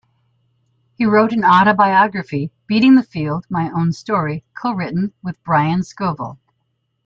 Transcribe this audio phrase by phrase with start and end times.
[0.97, 6.39] He wrote an autobiography "Beating the Field: My Own Story" co-written with Brian Scovell.